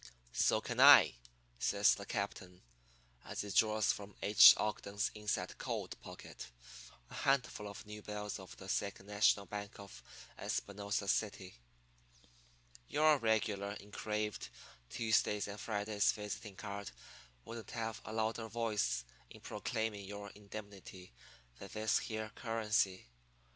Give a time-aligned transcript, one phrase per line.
[0.33, 1.13] "'So can I,'
[1.59, 2.63] says the captain,
[3.23, 4.55] as he draws from H.
[4.57, 6.49] Ogden's inside coat pocket
[7.11, 10.01] a handful of new bills of the Second National Bank of
[10.39, 11.53] Espinosa City.
[12.87, 14.49] 'Your regular engraved
[14.89, 16.89] Tuesdays and Fridays visiting card
[17.45, 21.13] wouldn't have a louder voice in proclaiming your indemnity
[21.59, 23.05] than this here currency.